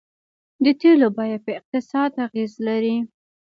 [0.63, 2.97] د تیلو بیه په اقتصاد اغیز لري.